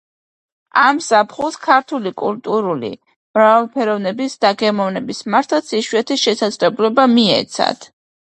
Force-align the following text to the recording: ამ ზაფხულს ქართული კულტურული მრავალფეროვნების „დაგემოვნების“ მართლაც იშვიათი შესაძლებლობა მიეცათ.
ამ 0.83 0.99
ზაფხულს 1.07 1.57
ქართული 1.65 2.11
კულტურული 2.21 2.89
მრავალფეროვნების 3.37 4.35
„დაგემოვნების“ 4.45 5.21
მართლაც 5.35 5.71
იშვიათი 5.83 6.19
შესაძლებლობა 6.25 7.07
მიეცათ. 7.13 7.87